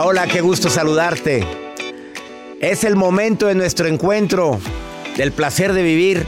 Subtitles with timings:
[0.00, 1.44] Hola, qué gusto saludarte.
[2.60, 4.60] Es el momento de nuestro encuentro,
[5.16, 6.24] del placer de vivir.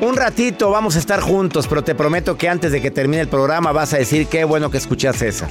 [0.00, 3.28] Un ratito vamos a estar juntos, pero te prometo que antes de que termine el
[3.28, 5.46] programa vas a decir qué bueno que escuchas esa.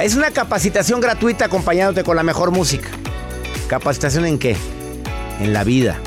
[0.00, 2.88] Es una capacitación gratuita acompañándote con la mejor música.
[3.66, 4.56] ¿Capacitación en qué?
[5.40, 5.98] En la vida,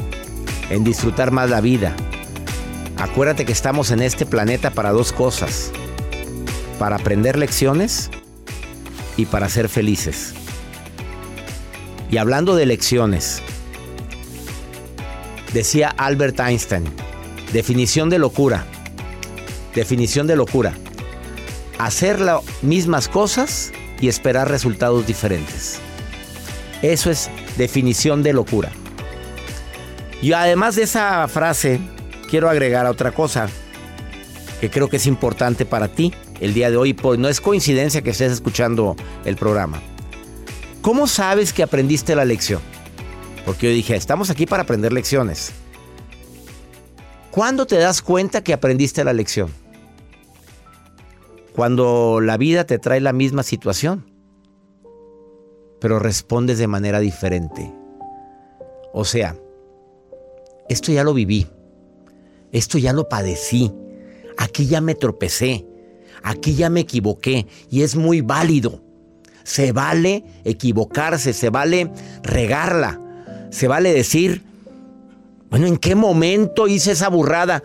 [0.69, 1.93] en disfrutar más la vida.
[2.95, 5.71] Acuérdate que estamos en este planeta para dos cosas.
[6.79, 8.09] Para aprender lecciones
[9.21, 10.33] y para ser felices.
[12.09, 13.41] Y hablando de lecciones,
[15.53, 16.85] decía Albert Einstein,
[17.53, 18.65] definición de locura,
[19.75, 20.73] definición de locura,
[21.77, 25.79] hacer las mismas cosas y esperar resultados diferentes.
[26.81, 28.71] Eso es definición de locura.
[30.21, 31.79] Y además de esa frase,
[32.29, 33.47] quiero agregar otra cosa
[34.59, 38.01] que creo que es importante para ti el día de hoy, pues no es coincidencia
[38.01, 39.81] que estés escuchando el programa.
[40.81, 42.61] ¿Cómo sabes que aprendiste la lección?
[43.45, 45.53] Porque yo dije, estamos aquí para aprender lecciones.
[47.29, 49.49] ¿Cuándo te das cuenta que aprendiste la lección?
[51.55, 54.05] Cuando la vida te trae la misma situación,
[55.79, 57.71] pero respondes de manera diferente.
[58.93, 59.35] O sea,
[60.69, 61.47] esto ya lo viví,
[62.51, 63.71] esto ya lo padecí,
[64.37, 65.65] aquí ya me tropecé,
[66.23, 68.81] aquí ya me equivoqué y es muy válido.
[69.43, 71.91] Se vale equivocarse, se vale
[72.23, 72.99] regarla,
[73.49, 74.43] se vale decir,
[75.49, 77.63] bueno, ¿en qué momento hice esa burrada?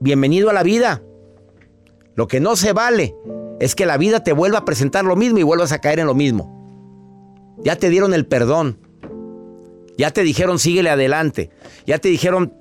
[0.00, 1.02] Bienvenido a la vida.
[2.14, 3.14] Lo que no se vale
[3.60, 6.06] es que la vida te vuelva a presentar lo mismo y vuelvas a caer en
[6.06, 6.54] lo mismo.
[7.62, 8.78] Ya te dieron el perdón.
[9.96, 11.50] Ya te dijeron síguele adelante.
[11.86, 12.54] Ya te dijeron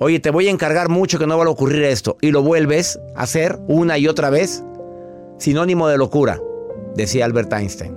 [0.00, 2.16] Oye, te voy a encargar mucho que no va a ocurrir esto.
[2.20, 4.62] Y lo vuelves a hacer una y otra vez.
[5.38, 6.40] Sinónimo de locura,
[6.94, 7.96] decía Albert Einstein.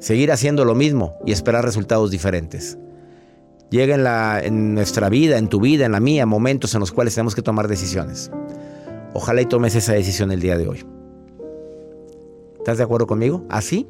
[0.00, 2.78] Seguir haciendo lo mismo y esperar resultados diferentes.
[3.70, 6.92] Llega en, la, en nuestra vida, en tu vida, en la mía, momentos en los
[6.92, 8.30] cuales tenemos que tomar decisiones.
[9.12, 10.84] Ojalá y tomes esa decisión el día de hoy.
[12.58, 13.44] ¿Estás de acuerdo conmigo?
[13.48, 13.88] ¿Así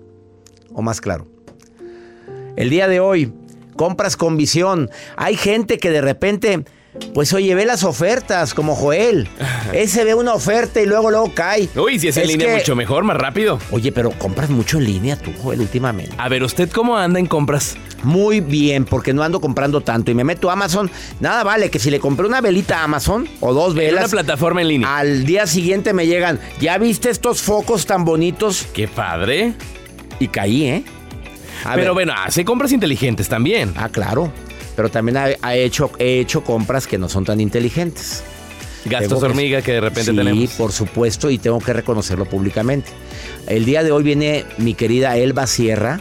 [0.72, 1.26] o más claro?
[2.56, 3.32] El día de hoy
[3.76, 4.90] compras con visión.
[5.16, 6.64] Hay gente que de repente,
[7.12, 9.28] pues oye, ve las ofertas, como Joel.
[9.72, 11.68] Ese ve una oferta y luego luego cae.
[11.76, 13.58] Uy, si es, en línea mucho mejor, más rápido.
[13.70, 16.14] Oye, pero compras mucho en línea tú, Joel, últimamente.
[16.18, 17.76] A ver, ¿usted cómo anda en compras?
[18.02, 20.90] Muy bien, porque no ando comprando tanto y me meto a Amazon.
[21.20, 23.92] Nada vale que si le compré una velita a Amazon o dos velas.
[23.92, 24.96] En una plataforma en línea.
[24.96, 28.66] Al día siguiente me llegan, ¿ya viste estos focos tan bonitos?
[28.72, 29.54] Qué padre.
[30.20, 30.84] Y caí, ¿eh?
[31.74, 33.72] Pero bueno, hace compras inteligentes también.
[33.76, 34.30] Ah, claro.
[34.76, 38.22] Pero también ha, ha hecho, he hecho compras que no son tan inteligentes.
[38.84, 40.50] Gastos que- hormiga que de repente sí, tenemos.
[40.52, 42.90] por supuesto, y tengo que reconocerlo públicamente.
[43.46, 46.00] El día de hoy viene mi querida Elba Sierra.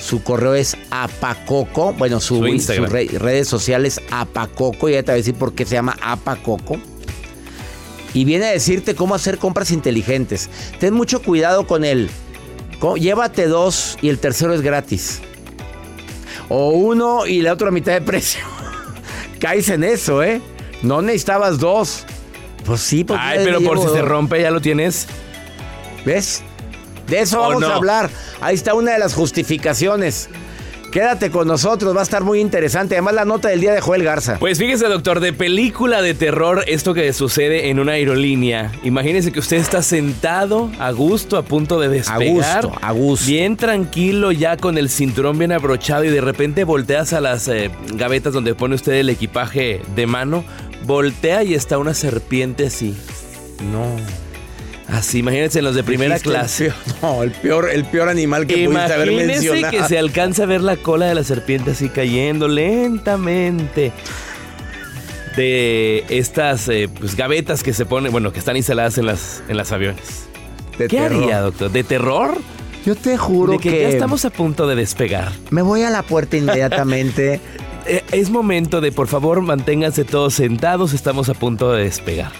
[0.00, 1.92] Su correo es apacoco.
[1.92, 2.86] Bueno, su, Su Instagram.
[2.86, 4.88] sus re- redes sociales apacoco.
[4.88, 6.78] Y ya te voy a decir por qué se llama apacoco.
[8.14, 10.48] Y viene a decirte cómo hacer compras inteligentes.
[10.80, 11.84] Ten mucho cuidado con
[12.80, 15.20] co- Llévate dos y el tercero es gratis.
[16.54, 18.44] O uno y la otra mitad de precio.
[19.40, 20.42] Caes en eso, ¿eh?
[20.82, 22.04] No necesitabas dos.
[22.66, 25.06] Pues sí, porque Ay, pero por si se rompe ya lo tienes.
[26.04, 26.42] ¿Ves?
[27.06, 27.68] De eso ¿O vamos no?
[27.68, 28.10] a hablar.
[28.42, 30.28] Ahí está una de las justificaciones.
[30.92, 32.96] Quédate con nosotros, va a estar muy interesante.
[32.96, 34.38] Además, la nota del día de Joel Garza.
[34.38, 38.70] Pues fíjese, doctor, de película de terror, esto que sucede en una aerolínea.
[38.84, 42.62] Imagínese que usted está sentado a gusto, a punto de despegar.
[42.62, 43.26] gusto, a gusto.
[43.26, 47.70] Bien tranquilo, ya con el cinturón bien abrochado y de repente volteas a las eh,
[47.94, 50.44] gavetas donde pone usted el equipaje de mano.
[50.84, 52.94] Voltea y está una serpiente así.
[53.72, 53.96] No.
[54.92, 56.66] Así, imagínense en los de primera el clase.
[56.70, 59.70] peor- no, el peor, el peor animal que pudiste haber mencionado.
[59.70, 63.92] que se alcanza a ver la cola de la serpiente así cayendo lentamente.
[65.36, 69.56] De estas eh, pues, gavetas que se ponen, bueno, que están instaladas en las, en
[69.56, 70.24] las aviones.
[70.76, 71.22] De ¿Qué terror.
[71.22, 71.70] haría, doctor?
[71.72, 72.36] ¿De terror?
[72.84, 75.32] Yo te juro de que, ya estamos a punto de despegar.
[75.50, 77.40] Me voy a la puerta inmediatamente.
[77.84, 82.30] Eh, es momento de, por favor, manténganse todos sentados, estamos a punto de despegar.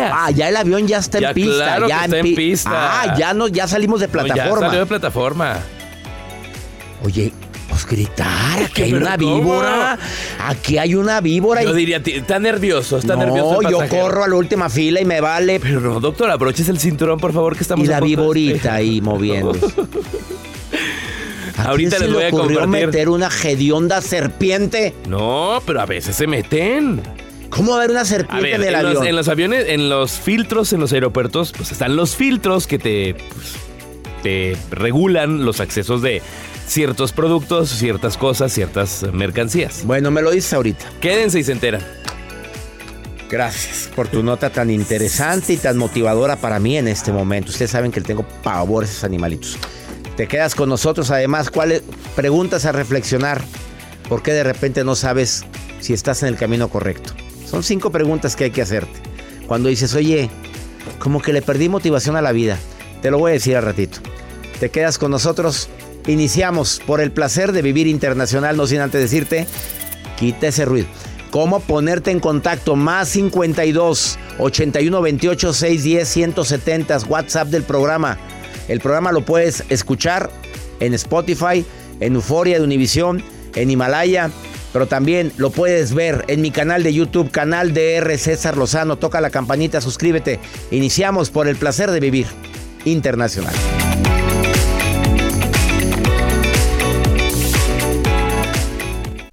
[0.00, 1.64] Ah, ya el avión ya está Ya, en pista.
[1.64, 2.70] claro ya que está en pi- pista.
[3.02, 4.66] Ah, ya no, ya salimos de No, ya plataforma.
[4.66, 5.56] salió de plataforma.
[7.04, 7.32] Oye,
[7.68, 9.36] pues gritar, aquí hay ¿Pero una cómo?
[9.40, 9.98] víbora.
[10.46, 11.62] Aquí hay una víbora.
[11.62, 13.60] Yo y- diría, está nervioso, está no, nervioso.
[13.62, 15.60] el yo corro a la última fila y me vale.
[15.60, 19.00] Pero no, doctor, abroches el cinturón, por favor, que estamos y a la víborita ahí
[19.02, 19.52] moviendo.
[21.56, 22.66] Ahorita les voy a compartir.
[22.68, 24.94] meter una hedionda serpiente?
[25.08, 27.02] No, pero a veces se meten.
[27.50, 29.06] ¿Cómo va a haber una serpiente ver, en el en los, avión?
[29.06, 33.14] en los aviones, en los filtros, en los aeropuertos, pues están los filtros que te,
[33.14, 33.54] pues,
[34.22, 36.22] te regulan los accesos de
[36.66, 39.84] ciertos productos, ciertas cosas, ciertas mercancías.
[39.84, 40.84] Bueno, me lo dices ahorita.
[41.00, 41.82] Quédense y se enteran.
[43.30, 47.50] Gracias por tu nota tan interesante y tan motivadora para mí en este momento.
[47.50, 49.58] Ustedes saben que le tengo pavor a esos animalitos.
[50.16, 51.10] Te quedas con nosotros.
[51.10, 51.82] Además, ¿cuáles
[52.16, 53.42] preguntas a reflexionar?
[54.08, 55.44] ¿Por qué de repente no sabes
[55.80, 57.12] si estás en el camino correcto?
[57.48, 58.92] Son cinco preguntas que hay que hacerte.
[59.46, 60.28] Cuando dices, oye,
[60.98, 62.58] como que le perdí motivación a la vida.
[63.00, 64.00] Te lo voy a decir al ratito.
[64.60, 65.68] Te quedas con nosotros.
[66.06, 69.46] Iniciamos por el placer de vivir internacional, no sin antes decirte,
[70.18, 70.88] quita ese ruido.
[71.30, 72.76] ¿Cómo ponerte en contacto?
[72.76, 78.18] Más 52 81 28 610 170 WhatsApp del programa.
[78.68, 80.30] El programa lo puedes escuchar
[80.80, 81.64] en Spotify,
[82.00, 83.22] en Euforia de Univisión,
[83.54, 84.30] en Himalaya,
[84.72, 88.96] pero también lo puedes ver en mi canal de YouTube, canal DR César Lozano.
[88.96, 90.40] Toca la campanita, suscríbete.
[90.70, 92.26] Iniciamos por el placer de vivir
[92.84, 93.54] internacional.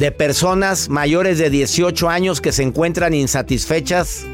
[0.00, 4.24] de personas mayores de 18 años que se encuentran insatisfechas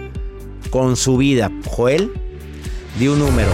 [0.70, 1.50] con su vida?
[1.66, 2.12] Joel,
[2.98, 3.48] di un número.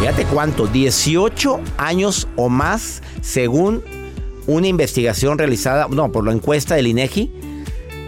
[0.00, 3.82] Fíjate cuánto, 18 años o más según
[4.46, 7.30] una investigación realizada, no, por la encuesta del INEGI.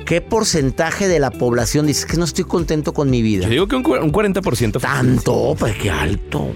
[0.07, 3.45] ¿Qué porcentaje de la población dice que no estoy contento con mi vida?
[3.45, 4.81] Yo digo que un, un 40%.
[4.81, 6.49] Tanto, pues qué alto.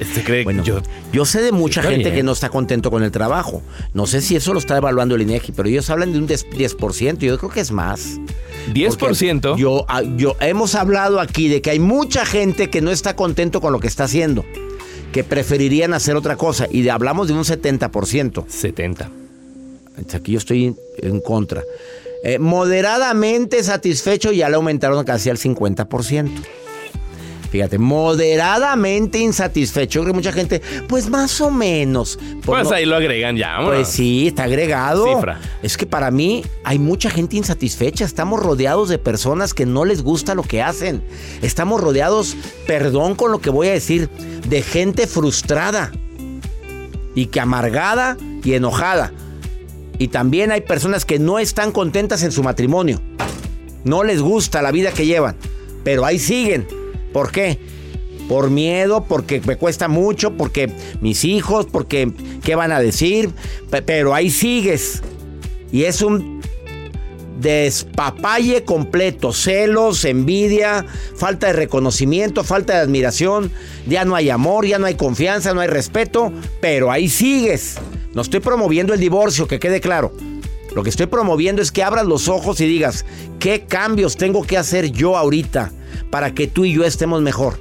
[0.00, 0.80] ¿Este cree Bueno, yo?
[1.12, 3.62] Yo sé de mucha gente que no está contento con el trabajo.
[3.94, 6.46] No sé si eso lo está evaluando el INEGI, pero ellos hablan de un 10%,
[6.50, 7.18] 10%.
[7.18, 8.18] Yo creo que es más.
[8.72, 8.96] ¿10%?
[8.98, 13.14] Porque Yo, ah, yo hemos hablado aquí de que hay mucha gente que no está
[13.14, 14.44] contento con lo que está haciendo,
[15.12, 18.44] que preferirían hacer otra cosa y de- hablamos de un 70%.
[18.48, 19.10] 70.
[20.14, 21.62] Aquí yo estoy en contra.
[22.24, 26.30] Eh, moderadamente satisfecho ya le aumentaron casi al 50%.
[27.50, 29.98] Fíjate, moderadamente insatisfecho.
[29.98, 32.18] Yo creo que mucha gente, pues más o menos.
[32.44, 33.54] Pues no- ahí lo agregan ya.
[33.58, 33.74] vámonos.
[33.74, 35.04] Pues sí, está agregado.
[35.16, 35.40] Cifra.
[35.62, 38.04] Es que para mí hay mucha gente insatisfecha.
[38.04, 41.02] Estamos rodeados de personas que no les gusta lo que hacen.
[41.42, 44.08] Estamos rodeados, perdón con lo que voy a decir,
[44.48, 45.90] de gente frustrada
[47.16, 49.12] y que amargada y enojada.
[49.98, 53.00] Y también hay personas que no están contentas en su matrimonio.
[53.84, 55.36] No les gusta la vida que llevan,
[55.84, 56.66] pero ahí siguen.
[57.12, 57.58] ¿Por qué?
[58.28, 62.12] Por miedo, porque me cuesta mucho, porque mis hijos, porque
[62.44, 63.30] qué van a decir,
[63.70, 65.02] Pe- pero ahí sigues.
[65.72, 66.40] Y es un
[67.40, 70.84] despapalle completo, celos, envidia,
[71.16, 73.50] falta de reconocimiento, falta de admiración,
[73.86, 77.78] ya no hay amor, ya no hay confianza, no hay respeto, pero ahí sigues.
[78.14, 80.12] No estoy promoviendo el divorcio, que quede claro.
[80.74, 83.04] Lo que estoy promoviendo es que abras los ojos y digas,
[83.38, 85.72] ¿qué cambios tengo que hacer yo ahorita
[86.10, 87.58] para que tú y yo estemos mejor?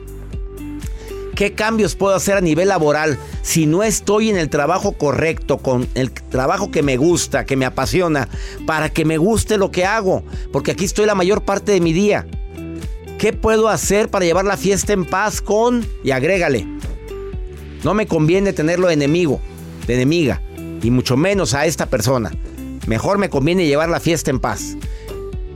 [1.36, 5.88] ¿Qué cambios puedo hacer a nivel laboral si no estoy en el trabajo correcto, con
[5.96, 8.28] el trabajo que me gusta, que me apasiona,
[8.66, 10.24] para que me guste lo que hago?
[10.52, 12.28] Porque aquí estoy la mayor parte de mi día.
[13.18, 15.86] ¿Qué puedo hacer para llevar la fiesta en paz con...
[16.04, 16.68] Y agrégale.
[17.86, 19.40] No me conviene tenerlo de enemigo,
[19.88, 20.42] de enemiga,
[20.82, 22.34] y mucho menos a esta persona.
[22.86, 24.76] Mejor me conviene llevar la fiesta en paz.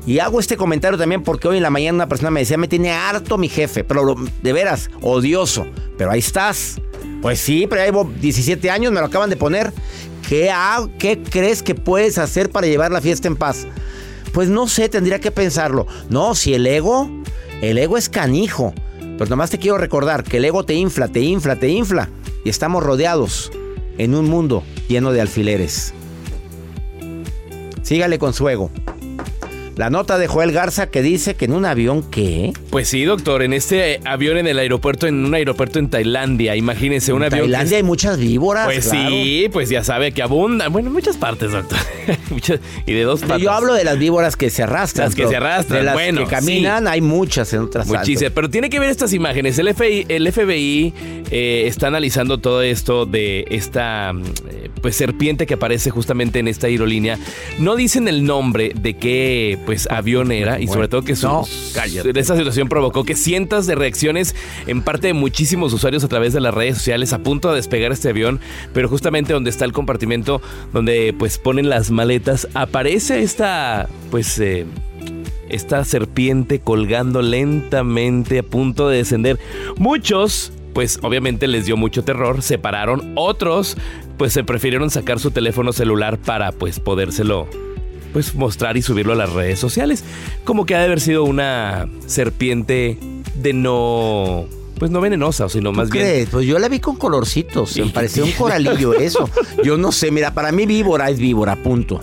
[0.06, 2.68] Y hago este comentario también porque hoy en la mañana una persona me decía, me
[2.68, 5.66] tiene harto mi jefe, pero de veras, odioso.
[5.98, 6.82] Pero ahí estás.
[7.22, 9.72] Pues sí, pero llevo 17 años, me lo acaban de poner.
[10.28, 10.52] ¿Qué,
[11.00, 13.66] ¿Qué crees que puedes hacer para llevar la fiesta en paz?
[14.34, 15.88] Pues no sé, tendría que pensarlo.
[16.10, 17.10] No, si el ego,
[17.62, 18.74] el ego es canijo.
[19.00, 22.10] Pero nomás te quiero recordar que el ego te infla, te infla, te infla.
[22.44, 23.52] Y estamos rodeados
[23.98, 25.94] en un mundo lleno de alfileres.
[27.84, 28.72] Sígale con su ego.
[29.76, 32.54] La nota de Joel Garza que dice que en un avión que...
[32.70, 37.12] Pues sí, doctor, en este avión en el aeropuerto, en un aeropuerto en Tailandia, imagínense,
[37.12, 37.48] un En avión.
[37.48, 38.66] que Tailandia es- hay muchas víboras.
[38.66, 39.10] Pues claro.
[39.10, 40.72] sí, pues ya sabe que abundan.
[40.72, 41.80] Bueno, en muchas partes, doctor.
[42.30, 43.42] Muchas- y de dos patas.
[43.42, 45.08] Yo hablo de las víboras que se arrastran.
[45.08, 48.50] Las que se arrastran, De las bueno, que caminan hay muchas en otras Muchísimas, pero
[48.50, 49.58] tiene que ver estas imágenes.
[49.58, 50.94] El FBI, el FBI
[51.32, 56.48] eh, está analizando todo esto de esta mm, eh, pues serpiente que aparece justamente en
[56.48, 57.18] esta aerolínea.
[57.60, 61.46] No dicen el nombre de qué pues avión era y sobre todo que su, No,
[62.16, 64.36] esta situación provocó que cientos de reacciones
[64.68, 67.92] en parte de muchísimos usuarios a través de las redes sociales a punto de despegar
[67.92, 68.40] este avión,
[68.74, 70.42] pero justamente donde está el compartimento
[70.72, 74.66] donde pues ponen las maletas aparece esta pues eh,
[75.50, 79.40] esta serpiente colgando lentamente a punto de descender.
[79.78, 83.14] Muchos, pues obviamente les dio mucho terror, se pararon.
[83.16, 83.78] Otros,
[84.18, 87.48] pues se prefirieron sacar su teléfono celular para pues podérselo
[88.14, 90.04] pues mostrar y subirlo a las redes sociales.
[90.46, 92.98] Como que ha de haber sido una serpiente
[93.36, 94.46] de no
[94.80, 96.30] pues no venenosa, sino más bien crees?
[96.30, 97.78] Pues yo la vi con colorcitos.
[97.78, 99.30] Me parecía un coralillo eso.
[99.64, 100.12] Yo no sé.
[100.12, 102.02] Mira, para mí víbora es víbora, punto.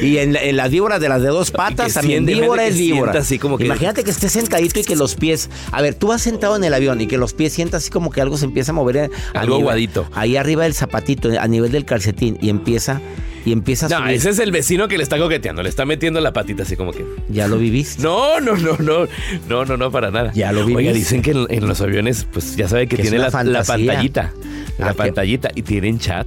[0.00, 3.18] Y en, en las víboras de las de dos patas también siente, víbora es víbora.
[3.18, 5.50] así como que- Imagínate que estés sentadito y que los pies...
[5.72, 8.10] A ver, tú vas sentado en el avión y que los pies sientas así como
[8.10, 8.98] que algo se empieza a mover.
[9.34, 10.06] a Algo nivel- aguadito.
[10.14, 12.38] Ahí arriba del zapatito, a nivel del calcetín.
[12.40, 13.02] Y empieza...
[13.44, 16.20] Y empieza a No, ese es el vecino que le está coqueteando, le está metiendo
[16.20, 17.04] la patita así como que.
[17.28, 18.02] ¿Ya lo viviste?
[18.02, 19.06] No, no, no, no,
[19.48, 20.32] no, no, no, para nada.
[20.34, 20.98] Ya lo Oiga, viviste.
[20.98, 24.32] dicen que en, en los aviones, pues ya sabe que, tiene la, pantallita.
[24.78, 25.50] La Ah, pantallita.
[25.54, 26.26] Y tienen chat.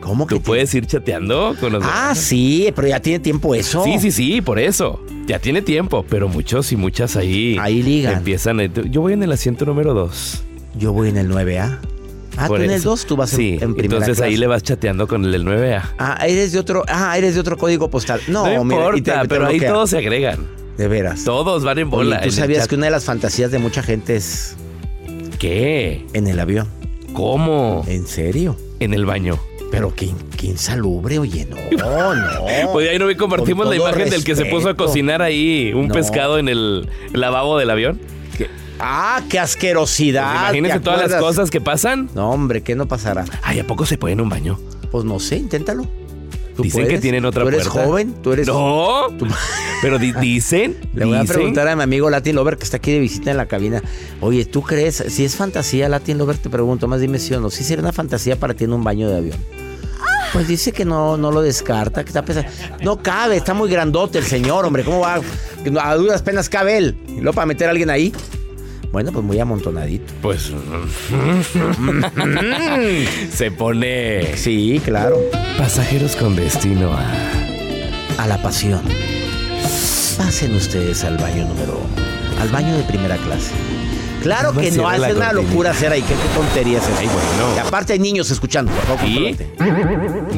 [0.00, 1.84] ¿Cómo que Tú puedes ir chateando con los.
[1.86, 3.84] Ah, sí, pero ya tiene tiempo eso.
[3.84, 5.04] Sí, sí, sí, por eso.
[5.26, 7.56] Ya tiene tiempo, pero muchos y muchas ahí.
[7.60, 8.16] Ahí ligan.
[8.18, 8.60] Empiezan.
[8.60, 10.42] a- Yo voy en el asiento número 2.
[10.78, 11.78] Yo voy en el 9A.
[12.36, 14.62] Ah, tú en el 2, tú vas en- sí, en, primera Entonces ahí le vas
[14.62, 15.82] chateando con el del 9A.
[15.98, 18.20] Ah, eres de otro, ah, eres de otro código postal.
[18.28, 20.46] No, No, mira, importa, y te- te pero ahí todos se agregan.
[20.78, 21.24] De veras.
[21.24, 22.16] Todos van en Oye, bola.
[22.18, 24.56] ¿tú en el sabías que una de las fantasías de mucha gente es
[25.38, 26.04] ¿Qué?
[26.14, 26.68] en el avión?
[27.12, 27.84] ¿Cómo?
[27.86, 28.56] ¿En serio?
[28.78, 29.38] En el baño.
[29.70, 32.46] Pero qué, qué insalubre, oye, no, no.
[32.72, 35.88] Pues ahí no compartimos Con la imagen del que se puso a cocinar ahí un
[35.88, 35.94] No.
[35.94, 38.00] pescado en el lavabo del avión.
[38.80, 40.30] Ah, qué asquerosidad.
[40.30, 42.08] Pues imagínense ¿te todas las cosas que pasan.
[42.14, 43.24] No, hombre, ¿qué no pasará?
[43.42, 44.58] Ay, ¿a poco se puede en un baño?
[44.90, 45.86] Pues no sé, inténtalo.
[46.56, 47.86] ¿Tú Dicen que tienen otra ¿Tú eres puerta.
[47.88, 48.14] joven?
[48.22, 48.46] ¿Tú eres...?
[48.46, 49.06] No.
[49.82, 50.76] Pero di- dicen.
[50.94, 53.36] Le voy a preguntar a mi amigo Latin Lover que está aquí de visita en
[53.38, 53.82] la cabina.
[54.20, 55.02] Oye, ¿tú crees?
[55.08, 57.48] Si es fantasía, Latin Lover, te pregunto, más dime si o no.
[57.50, 59.38] Si sería una fantasía para ti en un baño de avión.
[60.34, 62.50] Pues dice que no, no lo descarta, que está pensando.
[62.82, 64.84] No cabe, está muy grandote el señor, hombre.
[64.84, 65.20] ¿Cómo va?
[65.82, 66.96] A duras penas cabe él.
[67.08, 68.12] Luego para meter a alguien ahí.
[68.92, 70.12] Bueno, pues muy amontonadito.
[70.20, 70.50] Pues
[73.32, 74.36] se pone.
[74.36, 75.18] Sí, claro.
[75.58, 77.04] Pasajeros con destino a.
[78.18, 78.82] A la pasión.
[80.18, 81.80] Pasen ustedes al baño número.
[82.40, 83.52] Al baño de primera clase.
[84.22, 86.02] Claro que no, hace una locura hacer ahí.
[86.02, 86.98] ¿Qué, qué tonterías es?
[86.98, 87.56] Ay, bueno.
[87.56, 88.70] Y aparte hay niños escuchando.
[88.72, 89.34] Por favor, ¿Y?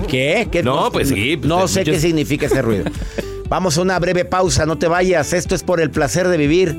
[0.06, 0.46] ¿Qué?
[0.52, 0.62] ¿Qué?
[0.62, 2.84] No, pues sí, pues, No sé muchos- qué significa ese ruido.
[3.48, 5.32] Vamos a una breve pausa, no te vayas.
[5.32, 6.76] Esto es por el placer de vivir.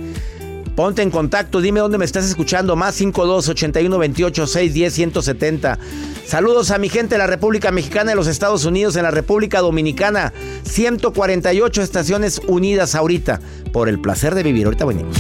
[0.76, 2.76] Ponte en contacto, dime dónde me estás escuchando.
[2.76, 5.80] Más 52 81 28 610 170.
[6.26, 9.62] Saludos a mi gente de la República Mexicana de los Estados Unidos, en la República
[9.62, 10.34] Dominicana.
[10.64, 13.40] 148 estaciones unidas ahorita
[13.72, 14.66] por el placer de vivir.
[14.66, 15.16] Ahorita venimos.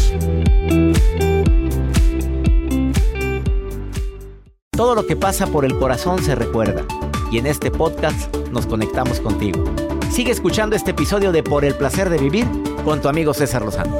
[4.72, 6.84] Todo lo que pasa por el corazón se recuerda.
[7.32, 9.64] Y en este podcast nos conectamos contigo.
[10.12, 12.48] Sigue escuchando este episodio de Por el placer de vivir
[12.84, 14.00] con tu amigo César Lozano.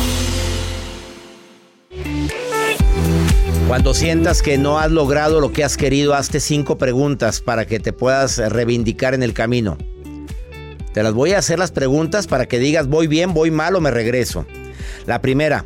[3.71, 7.79] Cuando sientas que no has logrado lo que has querido, hazte cinco preguntas para que
[7.79, 9.77] te puedas reivindicar en el camino.
[10.93, 13.79] Te las voy a hacer las preguntas para que digas voy bien, voy mal o
[13.79, 14.45] me regreso.
[15.05, 15.63] La primera,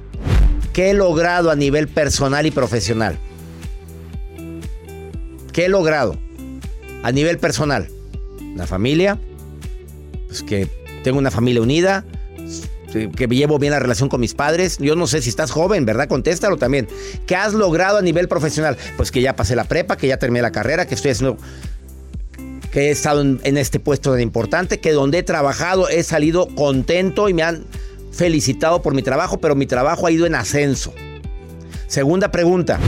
[0.71, 3.17] ¿qué he logrado a nivel personal y profesional?
[5.51, 6.15] ¿Qué he logrado
[7.01, 7.88] a nivel personal?
[8.55, 9.17] La familia,
[10.27, 10.69] pues que
[11.03, 12.05] tengo una familia unida,
[13.15, 14.77] que llevo bien la relación con mis padres.
[14.79, 16.07] Yo no sé si estás joven, ¿verdad?
[16.07, 16.87] Contéstalo también.
[17.25, 18.77] ¿Qué has logrado a nivel profesional?
[18.97, 21.37] Pues que ya pasé la prepa, que ya terminé la carrera, que estoy haciendo
[22.71, 26.47] que he estado en, en este puesto tan importante, que donde he trabajado he salido
[26.55, 27.65] contento y me han
[28.11, 30.93] felicitado por mi trabajo, pero mi trabajo ha ido en ascenso.
[31.87, 32.79] Segunda pregunta,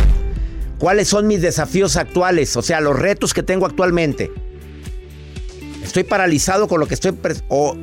[0.80, 2.56] ¿cuáles son mis desafíos actuales?
[2.58, 4.32] O sea, los retos que tengo actualmente.
[5.84, 7.14] ¿Estoy paralizado con lo que estoy
[7.48, 7.78] o,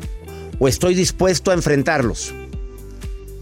[0.59, 2.33] o estoy dispuesto a enfrentarlos?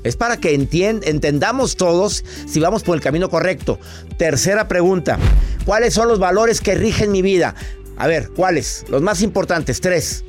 [0.05, 3.79] Es para que entendamos todos si vamos por el camino correcto.
[4.19, 5.19] Tercera pregunta.
[5.65, 7.55] ¿Cuáles son los valores que rigen mi vida?
[7.97, 8.85] A ver, ¿cuáles?
[8.89, 10.25] Los más importantes, tres.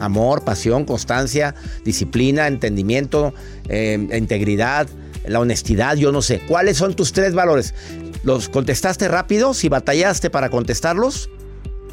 [0.00, 3.32] Amor, pasión, constancia, disciplina, entendimiento,
[3.68, 4.86] eh, integridad,
[5.26, 6.40] la honestidad, yo no sé.
[6.46, 7.72] ¿Cuáles son tus tres valores?
[8.22, 9.54] ¿Los contestaste rápido?
[9.54, 11.30] Si batallaste para contestarlos,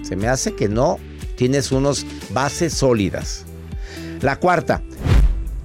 [0.02, 0.98] se me hace que no
[1.36, 3.46] tienes unos bases sólidas.
[4.22, 4.82] La cuarta,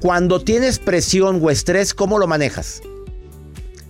[0.01, 2.83] cuando tienes presión o estrés, ¿cómo lo manejas?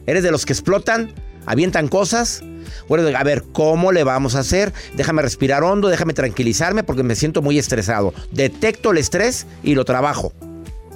[0.06, 1.12] ¿Eres de los que explotan?
[1.46, 2.42] ¿Avientan cosas?
[2.88, 4.72] Bueno, a ver, ¿cómo le vamos a hacer?
[4.94, 8.14] Déjame respirar hondo, déjame tranquilizarme porque me siento muy estresado.
[8.32, 10.32] Detecto el estrés y lo trabajo.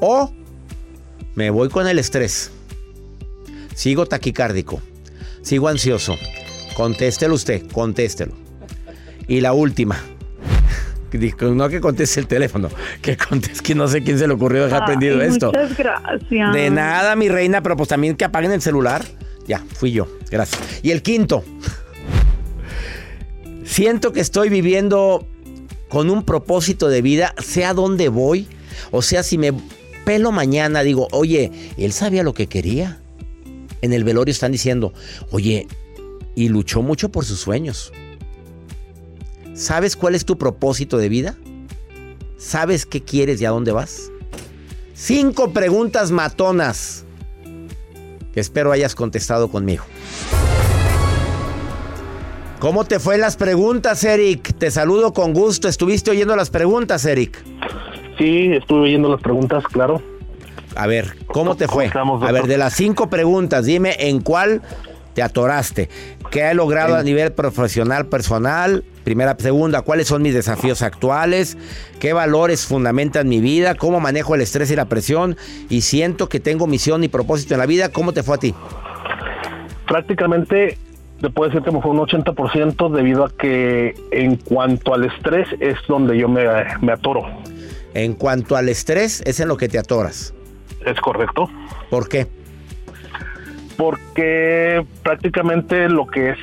[0.00, 0.32] O
[1.34, 2.50] me voy con el estrés.
[3.74, 4.80] Sigo taquicárdico.
[5.42, 6.16] Sigo ansioso.
[6.74, 8.32] Contéstelo usted, contéstelo.
[9.28, 10.02] Y la última.
[11.54, 12.68] No que conteste el teléfono,
[13.02, 15.46] que conteste, que no sé quién se le ocurrió dejar prendido Ay, esto.
[15.46, 16.52] Muchas gracias.
[16.52, 19.04] De nada, mi reina, pero pues también que apaguen el celular.
[19.46, 20.06] Ya, fui yo.
[20.30, 20.60] Gracias.
[20.82, 21.44] Y el quinto.
[23.64, 25.26] Siento que estoy viviendo
[25.88, 28.46] con un propósito de vida, sea donde voy,
[28.90, 29.52] o sea, si me
[30.04, 33.00] pelo mañana, digo, oye, él sabía lo que quería.
[33.82, 34.92] En el velorio están diciendo,
[35.30, 35.66] oye,
[36.34, 37.92] y luchó mucho por sus sueños.
[39.62, 41.36] ¿Sabes cuál es tu propósito de vida?
[42.36, 44.10] ¿Sabes qué quieres y a dónde vas?
[44.92, 47.04] Cinco preguntas matonas
[48.34, 49.84] que espero hayas contestado conmigo.
[52.58, 54.52] ¿Cómo te fue las preguntas, Eric?
[54.58, 55.68] Te saludo con gusto.
[55.68, 57.40] ¿Estuviste oyendo las preguntas, Eric?
[58.18, 60.02] Sí, estuve oyendo las preguntas, claro.
[60.74, 61.84] A ver, ¿cómo te fue?
[61.84, 64.60] estamos, A ver, de las cinco preguntas, dime en cuál
[65.14, 65.88] te atoraste.
[66.30, 68.84] ¿Qué he logrado a nivel profesional, personal?
[69.04, 71.58] Primera, segunda, ¿cuáles son mis desafíos actuales?
[72.00, 73.74] ¿Qué valores fundamentan mi vida?
[73.74, 75.36] ¿Cómo manejo el estrés y la presión?
[75.68, 77.90] Y siento que tengo misión y propósito en la vida.
[77.90, 78.54] ¿Cómo te fue a ti?
[79.86, 80.78] Prácticamente
[81.20, 85.48] te puedo decir que me fue un 80% debido a que en cuanto al estrés
[85.60, 86.44] es donde yo me,
[86.80, 87.22] me atoro.
[87.94, 90.32] En cuanto al estrés, es en lo que te atoras.
[90.86, 91.48] Es correcto.
[91.90, 92.26] ¿Por qué?
[93.76, 96.38] Porque prácticamente lo que es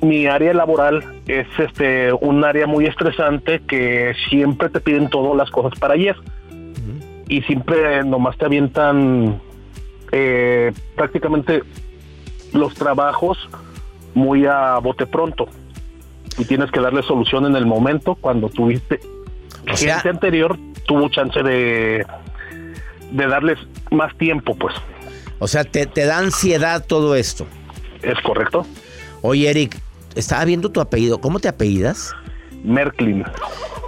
[0.00, 5.50] mi área laboral es este un área muy estresante que siempre te piden todas las
[5.50, 6.16] cosas para ayer.
[7.28, 9.40] Y siempre nomás te avientan
[10.12, 11.62] eh, prácticamente
[12.54, 13.36] los trabajos
[14.14, 15.48] muy a bote pronto.
[16.38, 19.00] y tienes que darle solución en el momento cuando tuviste
[19.70, 22.06] O sea- gente anterior tuvo chance de
[23.10, 23.58] de darles
[23.90, 24.74] más tiempo, pues.
[25.38, 27.46] O sea, te, te da ansiedad todo esto.
[28.02, 28.66] Es correcto.
[29.22, 29.76] Oye, Eric,
[30.14, 31.20] estaba viendo tu apellido.
[31.20, 32.12] ¿Cómo te apellidas?
[32.64, 33.24] Merklin.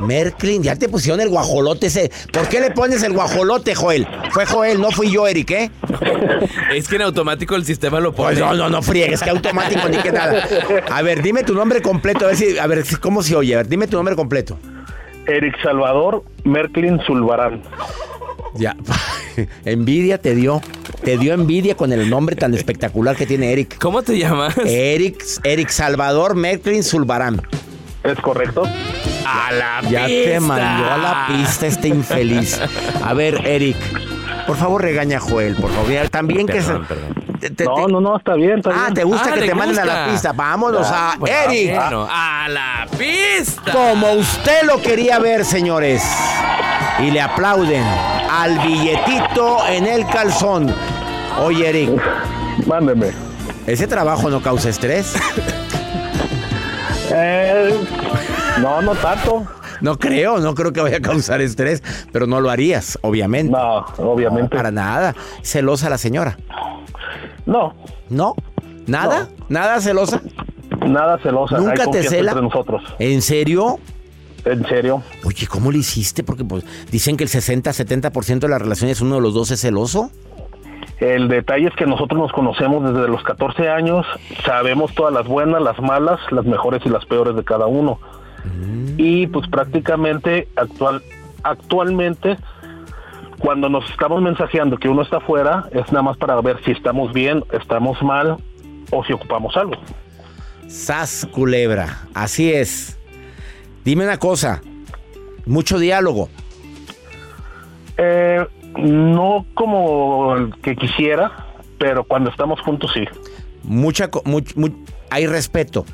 [0.01, 2.11] Merklin, ya te pusieron el guajolote ese.
[2.33, 4.07] ¿Por qué le pones el guajolote, Joel?
[4.31, 5.71] Fue Joel, no fui yo, Eric, ¿eh?
[6.75, 8.29] Es que en automático el sistema lo pone.
[8.29, 10.47] Pues no, no, no friegues, que automático ni que nada.
[10.91, 13.55] A ver, dime tu nombre completo, a ver si, a ver cómo se oye.
[13.55, 14.59] A ver, dime tu nombre completo.
[15.27, 17.63] Eric Salvador Merklin Zulbarán.
[18.55, 18.77] Ya.
[19.65, 20.61] envidia te dio.
[21.05, 23.79] Te dio envidia con el nombre tan espectacular que tiene Eric.
[23.79, 24.55] ¿Cómo te llamas?
[24.67, 27.41] Eric, Eric Salvador Merklin Zulbarán.
[28.03, 28.65] Es correcto.
[29.27, 30.31] A la Ya pista.
[30.31, 32.61] te mandó a la pista este infeliz.
[33.03, 33.77] A ver, Eric,
[34.47, 36.09] por favor regaña a Joel, por favor.
[36.11, 36.73] También que se...
[36.73, 38.95] Perdón, te- te- No, no, no, está bien, está Ah, bien.
[38.95, 40.33] ¿te gusta Ah, que ¿le te manden a la pista?
[40.33, 41.75] Vámonos a Eric.
[41.75, 43.73] bueno, a la pista.
[43.73, 46.03] Como usted lo quería ver, señores.
[47.03, 47.83] Y le aplauden
[48.31, 50.73] al billetito en el calzón.
[51.43, 51.91] Oye, Eric,
[52.67, 53.11] Mándeme.
[53.67, 55.15] ¿ese trabajo no causa estrés?
[57.13, 57.75] Eh,
[58.63, 59.45] no, no tanto.
[59.81, 61.83] No creo, no creo que vaya a causar estrés,
[62.13, 63.51] pero no lo harías, obviamente.
[63.51, 64.55] No, obviamente.
[64.57, 65.17] Para nada.
[65.43, 66.39] Celosa la señora.
[67.47, 67.75] No,
[68.11, 68.37] ¿No?
[68.87, 69.29] ¿Nada?
[69.49, 70.21] ¿Nada celosa?
[70.87, 71.59] nada celosa.
[71.59, 72.31] ¿Nunca Hay te cela?
[72.31, 72.83] entre nosotros.
[73.01, 73.81] ¿En serio?
[74.45, 75.03] En serio.
[75.25, 76.23] Oye, ¿cómo lo hiciste?
[76.23, 80.11] Porque pues dicen que el 60-70% de las relaciones uno de los dos es celoso.
[80.99, 84.07] El detalle es que nosotros nos conocemos desde los 14 años,
[84.45, 87.99] sabemos todas las buenas, las malas, las mejores y las peores de cada uno.
[88.97, 91.03] Y pues prácticamente actual,
[91.43, 92.39] actualmente
[93.41, 97.13] cuando nos estamos mensajeando que uno está afuera es nada más para ver si estamos
[97.13, 98.37] bien, estamos mal
[98.91, 99.75] o si ocupamos algo.
[100.69, 103.00] Sas culebra, así es.
[103.85, 104.61] Dime una cosa,
[105.47, 106.29] mucho diálogo.
[107.97, 108.47] Eh,
[108.79, 111.47] no como el que quisiera,
[111.79, 113.05] pero cuando estamos juntos sí,
[113.63, 114.75] Mucha, much-
[115.11, 115.85] hay respeto,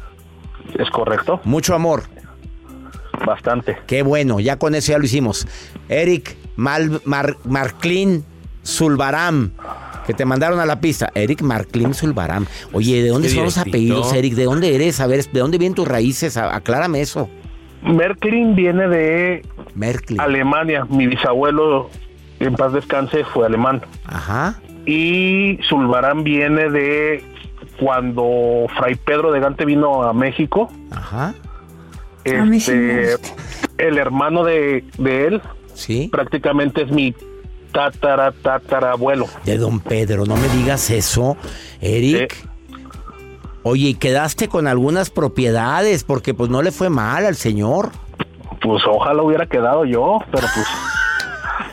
[0.78, 2.04] es correcto, mucho amor.
[3.26, 3.76] bastante.
[3.86, 5.46] Qué bueno, ya con eso ya lo hicimos.
[5.88, 8.24] Eric Mal, Mar- Marclin
[8.64, 9.52] Zulbaram,
[10.06, 11.10] que te mandaron a la pista.
[11.14, 12.46] Eric Marclin Zulbaram.
[12.72, 14.34] Oye, ¿de dónde Qué son los apellidos, Eric?
[14.34, 15.00] ¿De dónde eres?
[15.00, 16.36] A ver, ¿de dónde vienen tus raíces?
[16.36, 17.28] Aclárame eso.
[17.82, 20.20] Merklin viene de Merklin.
[20.20, 20.84] Alemania.
[20.88, 21.90] Mi bisabuelo,
[22.40, 23.82] en paz descanse, fue alemán.
[24.06, 24.60] Ajá.
[24.86, 27.24] Y Zulbarán viene de
[27.78, 30.70] cuando Fray Pedro de Gante vino a México.
[30.90, 31.28] Ajá.
[31.28, 31.34] A
[32.24, 33.14] Este,
[33.78, 35.42] el hermano de, de él
[35.74, 36.08] Sí.
[36.10, 37.14] prácticamente es mi
[37.72, 39.26] tatara tatarabuelo.
[39.44, 41.36] De don Pedro, no me digas eso,
[41.80, 42.34] Eric.
[43.68, 46.04] Oye, ¿y quedaste con algunas propiedades?
[46.04, 47.90] Porque pues no le fue mal al señor.
[48.62, 50.66] Pues ojalá hubiera quedado yo, pero pues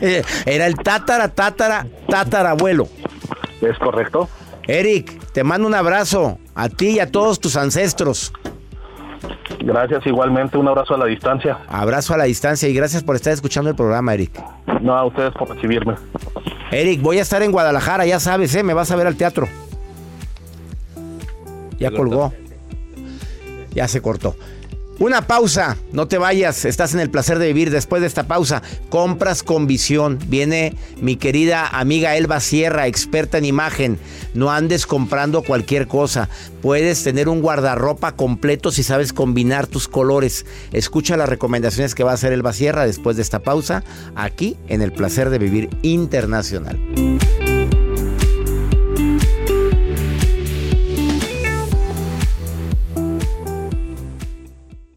[0.00, 2.88] Eh, Era el tátara, tátara, tatarabuelo.
[3.60, 4.28] es correcto.
[4.66, 8.32] Eric, te mando un abrazo a ti y a todos tus ancestros.
[9.60, 11.58] Gracias igualmente, un abrazo a la distancia.
[11.68, 14.42] Abrazo a la distancia y gracias por estar escuchando el programa, Eric.
[14.80, 15.94] No a ustedes por recibirme.
[16.72, 18.64] Eric, voy a estar en Guadalajara, ya sabes, ¿eh?
[18.64, 19.46] Me vas a ver al teatro.
[21.78, 22.32] Ya colgó.
[23.74, 24.36] Ya se cortó.
[25.00, 27.72] Una pausa, no te vayas, estás en el placer de vivir.
[27.72, 30.20] Después de esta pausa, compras con visión.
[30.28, 33.98] Viene mi querida amiga Elba Sierra, experta en imagen.
[34.34, 36.28] No andes comprando cualquier cosa.
[36.62, 40.46] Puedes tener un guardarropa completo si sabes combinar tus colores.
[40.72, 43.82] Escucha las recomendaciones que va a hacer Elba Sierra después de esta pausa,
[44.14, 46.78] aquí en el placer de vivir internacional.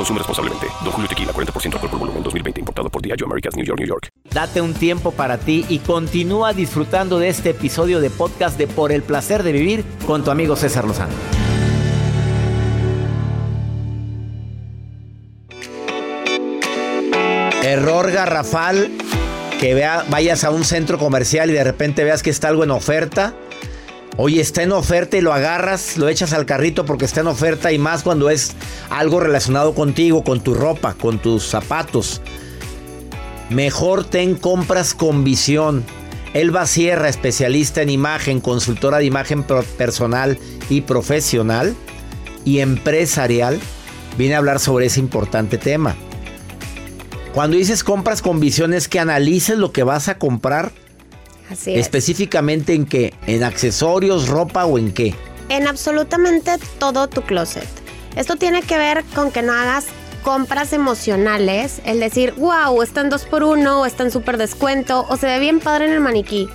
[0.00, 0.66] Consume responsablemente.
[0.82, 2.60] Don Julio Tequila, 40% alcohol por volumen, 2020.
[2.60, 4.08] Importado por Diageo Americas, New York, New York.
[4.32, 8.92] Date un tiempo para ti y continúa disfrutando de este episodio de podcast de Por
[8.92, 11.12] el Placer de Vivir con tu amigo César Lozano.
[17.62, 18.90] Error garrafal
[19.60, 22.70] que vea, vayas a un centro comercial y de repente veas que está algo en
[22.70, 23.34] oferta.
[24.22, 27.72] Oye, está en oferta y lo agarras, lo echas al carrito porque está en oferta
[27.72, 28.52] y más cuando es
[28.90, 32.20] algo relacionado contigo, con tu ropa, con tus zapatos.
[33.48, 35.86] Mejor ten compras con visión.
[36.34, 39.42] Elba Sierra, especialista en imagen, consultora de imagen
[39.78, 41.74] personal y profesional
[42.44, 43.58] y empresarial,
[44.18, 45.96] viene a hablar sobre ese importante tema.
[47.32, 50.72] Cuando dices compras con visión es que analices lo que vas a comprar.
[51.50, 51.80] Así es.
[51.80, 55.14] Específicamente en qué, en accesorios, ropa o en qué.
[55.48, 57.68] En absolutamente todo tu closet.
[58.16, 59.86] Esto tiene que ver con que no hagas
[60.22, 65.26] compras emocionales, el decir, wow, están dos por uno, o están súper descuento, o se
[65.26, 66.48] ve bien padre en el maniquí.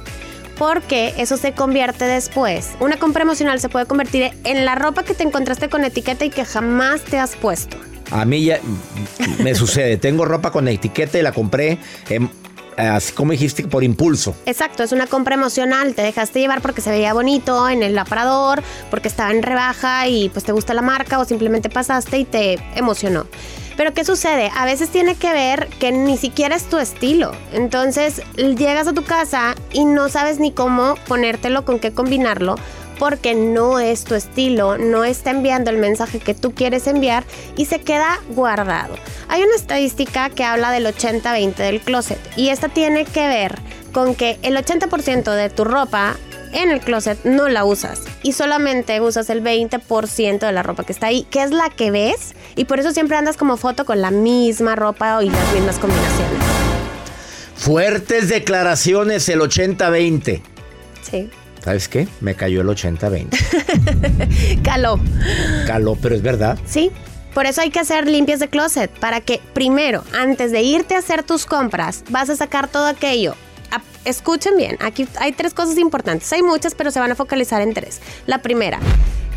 [0.58, 2.72] Porque eso se convierte después.
[2.80, 6.30] Una compra emocional se puede convertir en la ropa que te encontraste con etiqueta y
[6.30, 7.78] que jamás te has puesto.
[8.12, 8.62] A mí ya
[9.40, 9.98] me sucede.
[9.98, 11.80] Tengo ropa con etiqueta y la compré,
[12.10, 12.30] en,
[12.78, 14.36] así como dijiste, por impulso.
[14.46, 15.96] Exacto, es una compra emocional.
[15.96, 20.30] Te dejaste llevar porque se veía bonito en el aparador, porque estaba en rebaja y
[20.30, 23.26] pues te gusta la marca o simplemente pasaste y te emocionó.
[23.78, 24.52] Pero ¿qué sucede?
[24.56, 27.34] A veces tiene que ver que ni siquiera es tu estilo.
[27.52, 32.56] Entonces llegas a tu casa y no sabes ni cómo ponértelo, con qué combinarlo
[32.98, 37.24] porque no es tu estilo, no está enviando el mensaje que tú quieres enviar
[37.56, 38.96] y se queda guardado.
[39.28, 43.60] Hay una estadística que habla del 80-20 del closet y esta tiene que ver
[43.92, 46.16] con que el 80% de tu ropa
[46.54, 50.94] en el closet no la usas y solamente usas el 20% de la ropa que
[50.94, 54.02] está ahí, que es la que ves y por eso siempre andas como foto con
[54.02, 56.44] la misma ropa y las mismas combinaciones.
[57.56, 60.42] Fuertes declaraciones el 80-20.
[61.02, 61.30] Sí.
[61.66, 62.08] ¿Sabes qué?
[62.22, 64.62] Me cayó el 80-20.
[64.64, 65.00] Caló.
[65.68, 66.58] Caló, pero es verdad.
[66.66, 66.92] Sí.
[67.34, 71.00] Por eso hay que hacer limpias de closet, para que primero, antes de irte a
[71.00, 73.36] hacer tus compras, vas a sacar todo aquello.
[74.06, 76.32] Escuchen bien, aquí hay tres cosas importantes.
[76.32, 78.00] Hay muchas, pero se van a focalizar en tres.
[78.28, 78.80] La primera,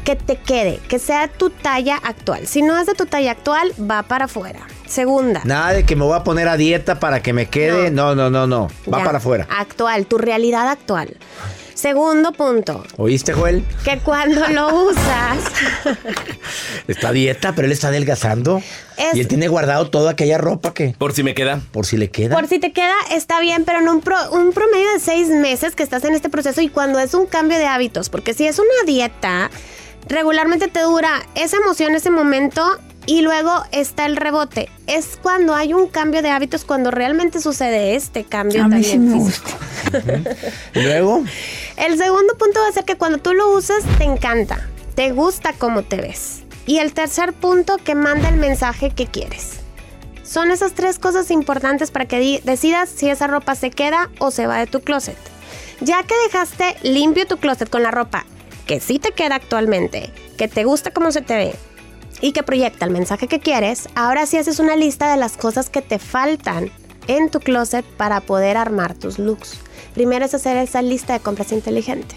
[0.04, 2.46] que te quede, que sea tu talla actual.
[2.46, 4.60] Si no es de tu talla actual, va para afuera.
[4.86, 5.40] Segunda.
[5.44, 7.90] Nada de que me voy a poner a dieta para que me quede.
[7.90, 8.68] No, no, no, no.
[8.92, 9.04] Va Ya.
[9.04, 9.46] para afuera.
[9.50, 11.16] Actual, tu realidad actual.
[11.78, 13.62] Segundo punto, ¿Oíste, Joel?
[13.84, 15.38] que cuando lo usas,
[16.88, 18.60] Está a dieta, pero él está adelgazando.
[18.96, 20.94] Es- Y él tiene guardado toda aquella ropa que.
[20.98, 21.60] Por si me queda.
[21.70, 22.34] Por si le queda.
[22.34, 25.76] por si te queda, está bien, pero en un, pro- un promedio de seis meses
[25.76, 28.58] que estás en este proceso y cuando es un cambio de hábitos, porque si es
[28.58, 29.48] una dieta,
[30.08, 32.66] regularmente te dura esa emoción, ese momento.
[33.08, 34.68] Y luego está el rebote.
[34.86, 38.92] Es cuando hay un cambio de hábitos, cuando realmente sucede este cambio A mí también
[38.92, 39.50] sí me físico.
[40.74, 41.24] Y luego.
[41.78, 45.54] El segundo punto va a ser que cuando tú lo usas te encanta, te gusta
[45.54, 46.42] cómo te ves.
[46.66, 49.52] Y el tercer punto que manda el mensaje que quieres.
[50.22, 54.46] Son esas tres cosas importantes para que decidas si esa ropa se queda o se
[54.46, 55.16] va de tu closet.
[55.80, 58.26] Ya que dejaste limpio tu closet con la ropa
[58.66, 61.54] que sí te queda actualmente, que te gusta cómo se te ve
[62.20, 65.70] y que proyecta el mensaje que quieres, ahora sí haces una lista de las cosas
[65.70, 66.70] que te faltan
[67.06, 69.54] en tu closet para poder armar tus looks.
[69.94, 72.14] Primero es hacer esa lista de compras inteligente.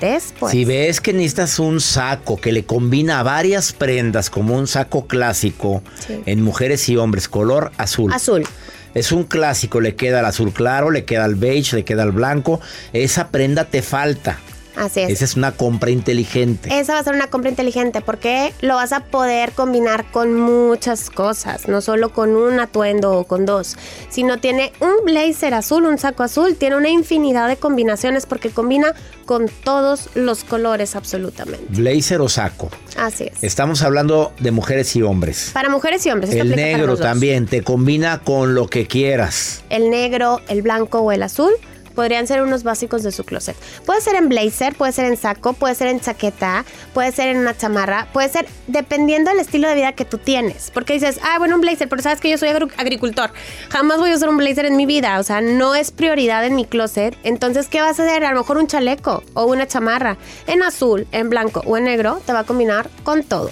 [0.00, 0.52] Después.
[0.52, 5.82] Si ves que necesitas un saco que le combina varias prendas, como un saco clásico
[6.06, 6.20] Sí.
[6.26, 8.12] en mujeres y hombres, color azul.
[8.12, 8.44] Azul.
[8.92, 12.12] Es un clásico, le queda el azul claro, le queda el beige, le queda el
[12.12, 12.60] blanco.
[12.92, 14.38] Esa prenda te falta.
[14.76, 15.10] Así es.
[15.10, 16.68] Esa es una compra inteligente.
[16.78, 21.10] Esa va a ser una compra inteligente porque lo vas a poder combinar con muchas
[21.10, 23.76] cosas, no solo con un atuendo o con dos,
[24.08, 28.94] sino tiene un blazer azul, un saco azul, tiene una infinidad de combinaciones porque combina
[29.26, 31.64] con todos los colores absolutamente.
[31.68, 32.70] Blazer o saco.
[32.96, 33.42] Así es.
[33.42, 35.50] Estamos hablando de mujeres y hombres.
[35.52, 36.34] Para mujeres y hombres.
[36.34, 39.62] El negro también te combina con lo que quieras.
[39.70, 41.52] El negro, el blanco o el azul
[41.94, 43.56] podrían ser unos básicos de su closet.
[43.86, 47.38] Puede ser en blazer, puede ser en saco, puede ser en chaqueta, puede ser en
[47.38, 50.70] una chamarra, puede ser dependiendo del estilo de vida que tú tienes.
[50.72, 53.30] Porque dices, ah, bueno, un blazer, pero sabes que yo soy agricultor.
[53.70, 55.18] Jamás voy a usar un blazer en mi vida.
[55.18, 57.16] O sea, no es prioridad en mi closet.
[57.22, 58.24] Entonces, ¿qué vas a hacer?
[58.24, 62.20] A lo mejor un chaleco o una chamarra en azul, en blanco o en negro
[62.26, 63.50] te va a combinar con todo.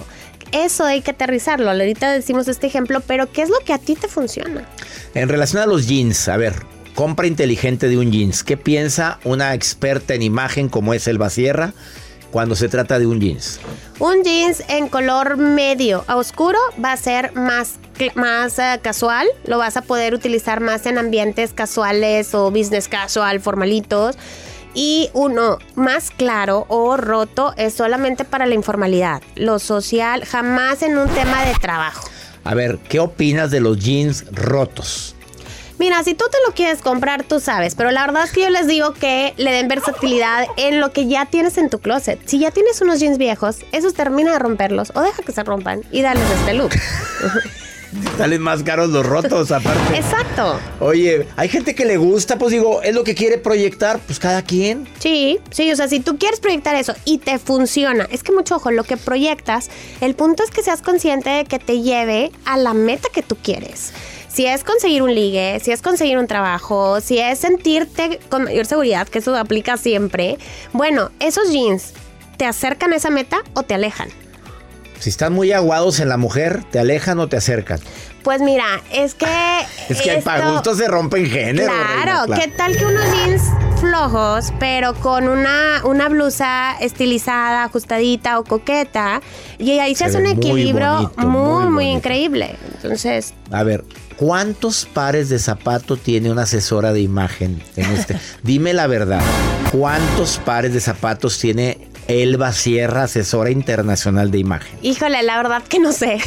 [0.53, 1.71] Eso hay que aterrizarlo.
[1.71, 4.69] Ahorita decimos este ejemplo, pero ¿qué es lo que a ti te funciona?
[5.15, 6.55] En relación a los jeans, a ver,
[6.95, 8.45] compra inteligente de un jeans.
[8.45, 11.73] ¿Qué piensa una experta en imagen como es Elba Sierra?
[12.33, 13.61] cuando se trata de un jeans?
[14.01, 17.75] Un jeans en color medio a oscuro va a ser más,
[18.17, 19.29] más uh, casual.
[19.45, 24.17] Lo vas a poder utilizar más en ambientes casuales o business casual, formalitos.
[24.75, 29.23] Y uno más claro o roto es solamente para la informalidad.
[29.37, 32.09] Lo social, jamás en un tema de trabajo.
[32.45, 35.15] A ver, ¿qué opinas de los jeans rotos?
[35.83, 38.51] Mira, si tú te lo quieres comprar, tú sabes, pero la verdad es que yo
[38.51, 42.21] les digo que le den versatilidad en lo que ya tienes en tu closet.
[42.25, 45.83] Si ya tienes unos jeans viejos, esos termina de romperlos o deja que se rompan
[45.91, 46.71] y darles este look.
[48.17, 49.97] Salen más caros los rotos, aparte.
[49.97, 50.61] Exacto.
[50.79, 54.43] Oye, hay gente que le gusta, pues digo, es lo que quiere proyectar, pues cada
[54.43, 54.87] quien.
[55.01, 58.55] Sí, sí, o sea, si tú quieres proyectar eso y te funciona, es que mucho
[58.55, 59.69] ojo, lo que proyectas,
[60.01, 63.37] el punto es que seas consciente de que te lleve a la meta que tú
[63.43, 63.93] quieres.
[64.33, 68.65] Si es conseguir un ligue, si es conseguir un trabajo, si es sentirte con mayor
[68.65, 70.39] seguridad, que eso aplica siempre,
[70.73, 71.93] bueno, esos jeans
[72.39, 74.09] te acercan a esa meta o te alejan.
[75.01, 77.79] Si están muy aguados en la mujer, ¿te alejan o te acercan?
[78.23, 79.27] Pues mira, es que.
[79.91, 81.71] es que para gusto se rompen género.
[81.71, 83.43] Claro, claro, ¿qué tal que unos jeans
[83.81, 89.21] flojos, pero con una, una blusa estilizada, ajustadita o coqueta?
[89.59, 92.57] Y ahí se, hace un equilibrio muy, muy, increíble.
[92.83, 93.35] Entonces.
[93.51, 93.85] A ver,
[94.17, 98.19] ¿cuántos pares de zapato tiene una asesora de imagen en este?
[98.43, 99.23] Dime la verdad.
[99.71, 104.77] ¿Cuántos pares de zapatos tiene Elba Sierra, asesora internacional de imagen?
[104.83, 106.19] Híjole, la verdad que no sé.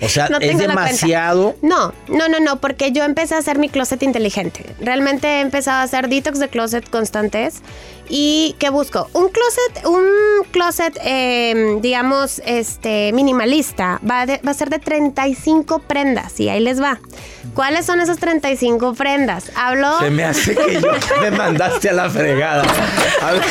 [0.00, 1.56] O sea, es demasiado.
[1.62, 4.64] No, no, no, no, porque yo empecé a hacer mi closet inteligente.
[4.80, 7.62] Realmente he empezado a hacer detox de closet constantes.
[8.08, 9.08] ¿Y qué busco?
[9.14, 10.04] Un closet, un
[10.50, 13.98] closet, em, digamos, este, minimalista.
[14.08, 17.00] Va, va a ser de 35 prendas y ahí les va.
[17.54, 19.50] ¿Cuáles son esas 35 prendas?
[19.56, 19.98] Hablo...
[20.00, 20.88] Se me hace que yo
[21.22, 22.64] me mandaste a la fregada.
[23.22, 23.42] A ver.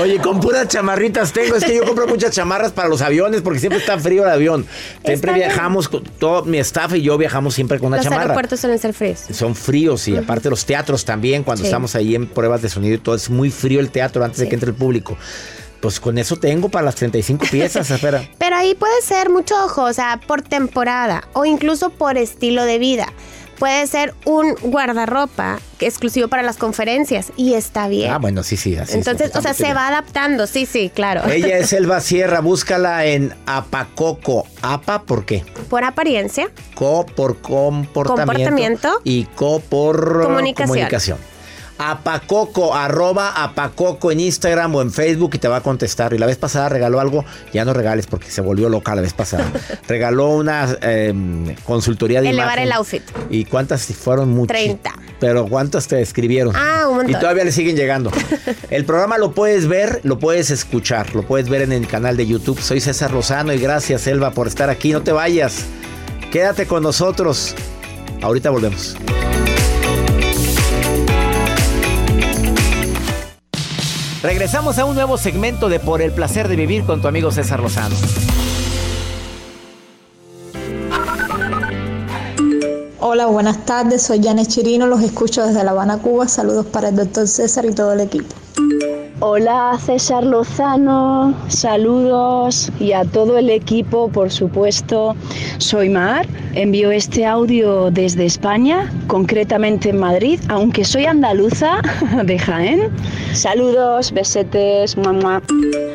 [0.00, 1.56] Oye, con puras chamarritas tengo.
[1.56, 4.66] Es que yo compro muchas chamarras para los aviones porque siempre está frío el avión.
[5.04, 8.16] Siempre viajamos, con, todo mi staff y yo viajamos siempre con una chamarra.
[8.16, 9.20] Los aeropuertos suelen ser fríos.
[9.30, 12.98] Son fríos y aparte los teatros también, cuando estamos ahí en pruebas de sonido y
[12.98, 15.16] todo, es muy frío el teatro antes de que entre el público.
[15.80, 18.26] Pues con eso tengo para las 35 piezas, espera.
[18.38, 22.78] Pero ahí puede ser mucho ojo, o sea, por temporada o incluso por estilo de
[22.78, 23.12] vida
[23.64, 28.12] puede ser un guardarropa exclusivo para las conferencias y está bien.
[28.12, 28.76] Ah, bueno, sí, sí.
[28.76, 31.22] Así Entonces, o sea, se va adaptando, sí, sí, claro.
[31.30, 34.46] Ella es Elba Sierra, búscala en Apacoco.
[34.60, 35.46] ¿Apa por qué?
[35.70, 36.50] Por apariencia.
[36.74, 38.26] Co por comportamiento.
[38.26, 39.00] Comportamiento.
[39.02, 41.16] Y co por comunicación.
[41.78, 46.14] Apacoco, arroba Apacoco en Instagram o en Facebook y te va a contestar.
[46.14, 49.12] Y la vez pasada regaló algo, ya no regales porque se volvió loca la vez
[49.12, 49.50] pasada.
[49.88, 53.02] regaló una em, consultoría de Elevar el outfit.
[53.30, 54.30] ¿Y cuántas fueron?
[54.30, 54.56] Muchas.
[54.56, 54.94] 30.
[55.20, 56.54] Pero ¿cuántas te escribieron?
[56.56, 57.10] Ah, un montón.
[57.10, 58.10] Y todavía le siguen llegando.
[58.70, 62.26] el programa lo puedes ver, lo puedes escuchar, lo puedes ver en el canal de
[62.26, 62.60] YouTube.
[62.60, 64.92] Soy César Rosano y gracias, Elba, por estar aquí.
[64.92, 65.64] No te vayas.
[66.30, 67.54] Quédate con nosotros.
[68.22, 68.96] Ahorita volvemos.
[74.24, 77.60] Regresamos a un nuevo segmento de Por el placer de vivir con tu amigo César
[77.60, 77.94] Lozano.
[83.00, 84.00] Hola, buenas tardes.
[84.00, 84.86] Soy Janet Chirino.
[84.86, 86.26] Los escucho desde La Habana, Cuba.
[86.26, 88.34] Saludos para el doctor César y todo el equipo.
[89.26, 95.16] Hola César Lozano, saludos y a todo el equipo, por supuesto.
[95.56, 101.80] Soy Mar, envío este audio desde España, concretamente en Madrid, aunque soy andaluza
[102.22, 102.90] de Jaén.
[103.32, 105.40] Saludos, besetes, mamá.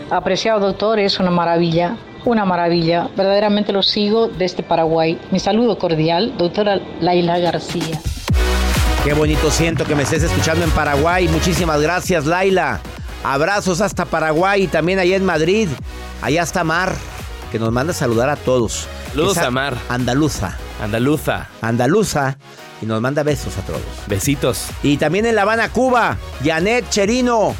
[0.09, 3.11] Apreciado doctor, es una maravilla, una maravilla.
[3.15, 5.21] Verdaderamente lo sigo desde Paraguay.
[5.29, 8.01] Mi saludo cordial, doctora Laila García.
[9.03, 11.27] Qué bonito siento que me estés escuchando en Paraguay.
[11.27, 12.81] Muchísimas gracias, Laila.
[13.23, 15.67] Abrazos hasta Paraguay y también allá en Madrid.
[16.21, 16.93] Allá está Mar,
[17.51, 18.87] que nos manda a saludar a todos.
[19.09, 19.77] Saludos a Mar.
[19.89, 20.57] Andaluza.
[20.81, 21.47] Andaluza.
[21.61, 22.37] Andaluza.
[22.81, 23.81] Y nos manda besos a todos.
[24.07, 24.67] Besitos.
[24.83, 26.17] Y también en La Habana, Cuba.
[26.43, 27.55] Janet Cherino.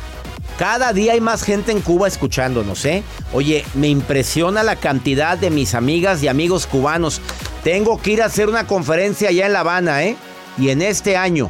[0.57, 3.03] Cada día hay más gente en Cuba escuchándonos, ¿eh?
[3.33, 7.21] Oye, me impresiona la cantidad de mis amigas y amigos cubanos.
[7.63, 10.17] Tengo que ir a hacer una conferencia allá en La Habana, ¿eh?
[10.57, 11.49] Y en este año.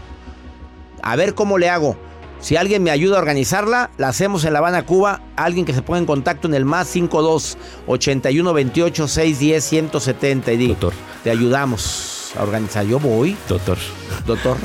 [1.02, 1.98] A ver cómo le hago.
[2.42, 5.22] Si alguien me ayuda a organizarla, la hacemos en La Habana, Cuba.
[5.36, 10.58] Alguien que se ponga en contacto en el más 52 81 28 610 170 y
[10.58, 10.94] digo, Doctor.
[11.24, 12.86] te ayudamos a organizar.
[12.86, 13.36] Yo voy.
[13.50, 13.78] Doctor.
[14.26, 14.58] Doctor.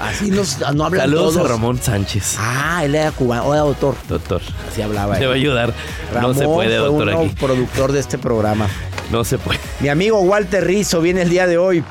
[0.00, 1.46] Así nos, no hablan Saludos todos.
[1.48, 2.36] a Ramón Sánchez.
[2.38, 3.44] Ah, él era cubano.
[3.44, 3.94] Hola, doctor.
[4.08, 4.42] Doctor.
[4.68, 5.16] Así hablaba.
[5.18, 5.72] Te va a ayudar.
[6.12, 7.34] Ramón no se puede, fue doctor, uno aquí.
[7.38, 8.66] productor de este programa.
[9.12, 9.60] No se puede.
[9.80, 11.84] Mi amigo Walter Rizzo viene el día de hoy.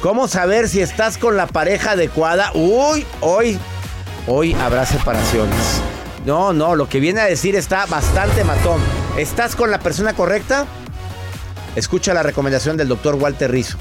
[0.00, 2.52] ¿Cómo saber si estás con la pareja adecuada?
[2.54, 3.58] Uy, hoy,
[4.26, 5.82] hoy habrá separaciones.
[6.24, 8.80] No, no, lo que viene a decir está bastante matón.
[9.16, 10.66] ¿Estás con la persona correcta?
[11.76, 13.78] Escucha la recomendación del doctor Walter Rizzo.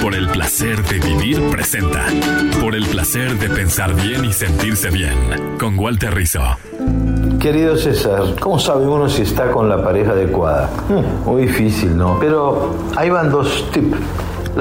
[0.00, 2.06] Por el placer de vivir presenta.
[2.60, 5.58] Por el placer de pensar bien y sentirse bien.
[5.58, 6.40] Con Walter Rizzo.
[7.40, 10.70] Querido César, ¿cómo sabe uno si está con la pareja adecuada?
[10.88, 12.18] Hmm, muy difícil, ¿no?
[12.18, 13.96] Pero ahí van dos tips.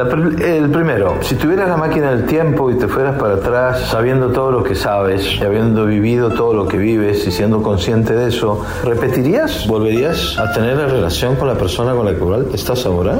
[0.03, 4.51] El primero, si tuvieras la máquina del tiempo y te fueras para atrás sabiendo todo
[4.51, 8.63] lo que sabes y habiendo vivido todo lo que vives y siendo consciente de eso,
[8.83, 9.67] ¿repetirías?
[9.67, 12.13] ¿Volverías a tener la relación con la persona con la
[12.47, 13.19] que estás ahora?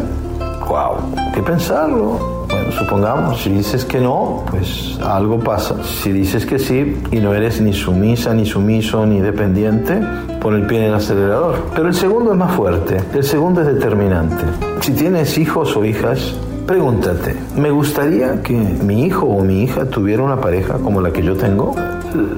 [0.67, 0.97] wow,
[1.33, 2.45] ¿qué pensarlo?
[2.49, 5.83] Bueno, supongamos, si dices que no, pues algo pasa.
[5.83, 9.99] Si dices que sí y no eres ni sumisa, ni sumiso, ni dependiente,
[10.39, 11.55] pon el pie en el acelerador.
[11.75, 14.43] Pero el segundo es más fuerte, el segundo es determinante.
[14.81, 16.35] Si tienes hijos o hijas,
[16.67, 21.23] pregúntate, ¿me gustaría que mi hijo o mi hija tuviera una pareja como la que
[21.23, 21.73] yo tengo?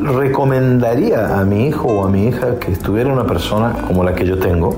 [0.03, 4.27] ¿Recomendaría a mi hijo o a mi hija que tuviera una persona como la que
[4.27, 4.77] yo tengo?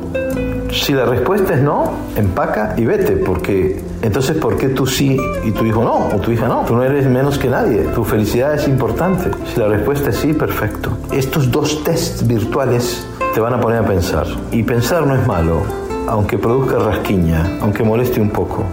[0.71, 5.51] Si la respuesta es no, empaca y vete, porque entonces ¿por qué tú sí y
[5.51, 6.07] tu hijo no?
[6.15, 6.61] O tu hija no.
[6.61, 7.83] Tú no eres menos que nadie.
[7.93, 9.31] Tu felicidad es importante.
[9.53, 10.91] Si la respuesta es sí, perfecto.
[11.11, 14.27] Estos dos tests virtuales te van a poner a pensar.
[14.53, 15.63] Y pensar no es malo,
[16.07, 18.63] aunque produzca rasquiña, aunque moleste un poco.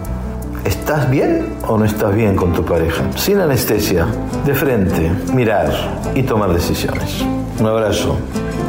[0.65, 3.03] ¿Estás bien o no estás bien con tu pareja?
[3.15, 4.05] Sin anestesia,
[4.45, 5.71] de frente, mirar
[6.15, 7.21] y tomar decisiones.
[7.59, 8.17] Un abrazo.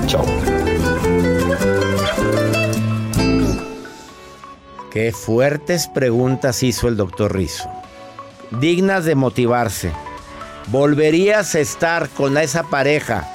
[0.07, 0.25] Chao.
[4.91, 7.69] Qué fuertes preguntas hizo el doctor Rizzo.
[8.51, 9.93] Dignas de motivarse.
[10.69, 13.29] ¿Volverías a estar con esa pareja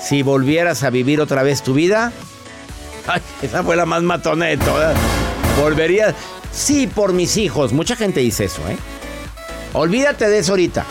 [0.00, 2.12] si volvieras a vivir otra vez tu vida?
[3.06, 4.74] Ay, esa fue la más matoneto.
[5.60, 6.14] ¿Volverías?
[6.58, 7.72] Sí, por mis hijos.
[7.72, 8.76] Mucha gente dice eso, ¿eh?
[9.74, 10.84] Olvídate de eso ahorita.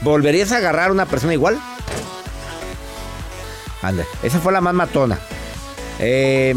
[0.00, 1.60] ¿Volverías a agarrar a una persona igual?
[3.82, 5.18] Ande, esa fue la más matona.
[5.98, 6.54] Eh,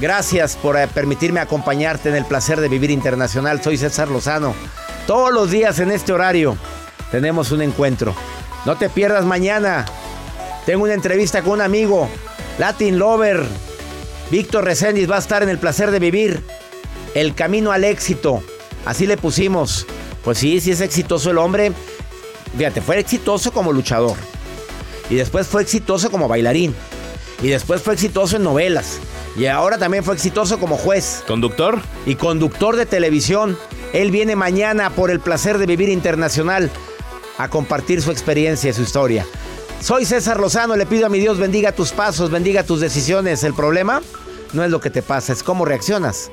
[0.00, 3.60] Gracias por eh, permitirme acompañarte en el placer de vivir internacional.
[3.62, 4.54] Soy César Lozano.
[5.08, 6.56] Todos los días en este horario
[7.10, 8.14] tenemos un encuentro.
[8.64, 9.86] No te pierdas mañana.
[10.66, 12.08] Tengo una entrevista con un amigo,
[12.58, 13.44] Latin Lover.
[14.30, 16.44] Víctor Reséndiz va a estar en el placer de vivir.
[17.14, 18.42] El camino al éxito.
[18.84, 19.86] Así le pusimos.
[20.24, 21.72] Pues sí, sí es exitoso el hombre.
[22.56, 24.16] Fíjate, fue exitoso como luchador.
[25.10, 26.74] Y después fue exitoso como bailarín.
[27.42, 28.98] Y después fue exitoso en novelas.
[29.36, 31.22] Y ahora también fue exitoso como juez.
[31.26, 31.80] ¿Conductor?
[32.06, 33.56] Y conductor de televisión.
[33.92, 36.70] Él viene mañana por el placer de vivir internacional
[37.38, 39.24] a compartir su experiencia y su historia.
[39.80, 43.44] Soy César Lozano, le pido a mi Dios bendiga tus pasos, bendiga tus decisiones.
[43.44, 44.02] El problema
[44.52, 46.32] no es lo que te pasa, es cómo reaccionas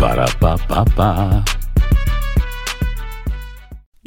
[0.00, 1.59] Ba-da-ba-ba-ba.